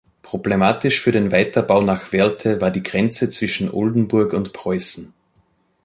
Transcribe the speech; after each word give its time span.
Problematisch 0.23 0.99
für 0.99 1.11
den 1.11 1.29
Weiterbau 1.31 1.83
nach 1.83 2.11
Werlte 2.11 2.59
war 2.59 2.71
die 2.71 2.81
Grenze 2.81 3.29
zwischen 3.29 3.69
Oldenburg 3.69 4.33
und 4.33 4.51
Preußen. 4.51 5.13